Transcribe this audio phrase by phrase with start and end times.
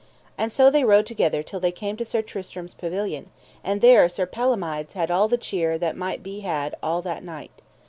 [0.35, 3.29] And so they rode together till they came to Sir Tristram's pavilion,
[3.63, 7.61] and there Sir Palomides had all the cheer that might be had all that night.